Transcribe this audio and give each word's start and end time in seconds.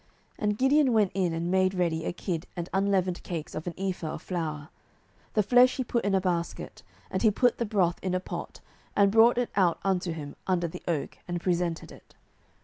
07:006:019 0.39 0.39
And 0.49 0.57
Gideon 0.57 0.93
went 0.93 1.11
in, 1.13 1.31
and 1.33 1.51
made 1.51 1.73
ready 1.75 2.05
a 2.05 2.11
kid, 2.11 2.47
and 2.57 2.67
unleavened 2.73 3.21
cakes 3.21 3.53
of 3.53 3.67
an 3.67 3.75
ephah 3.77 4.15
of 4.15 4.23
flour: 4.23 4.69
the 5.35 5.43
flesh 5.43 5.77
he 5.77 5.83
put 5.83 6.03
in 6.03 6.15
a 6.15 6.19
basket, 6.19 6.81
and 7.11 7.21
he 7.21 7.29
put 7.29 7.59
the 7.59 7.65
broth 7.65 7.99
in 8.01 8.15
a 8.15 8.19
pot, 8.19 8.61
and 8.95 9.11
brought 9.11 9.37
it 9.37 9.51
out 9.55 9.79
unto 9.83 10.11
him 10.11 10.35
under 10.47 10.67
the 10.67 10.81
oak, 10.87 11.19
and 11.27 11.39
presented 11.39 11.91
it. 11.91 12.15